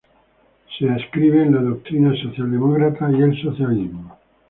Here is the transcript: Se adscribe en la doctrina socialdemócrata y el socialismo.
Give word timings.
Se 0.79 0.89
adscribe 0.89 1.43
en 1.43 1.53
la 1.53 1.61
doctrina 1.61 2.11
socialdemócrata 2.23 3.11
y 3.11 3.21
el 3.21 3.39
socialismo. 3.39 4.17